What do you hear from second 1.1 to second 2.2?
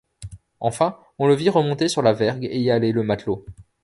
on le vit remonter sur la